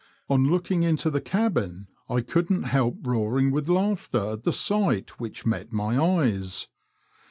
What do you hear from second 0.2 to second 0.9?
On looking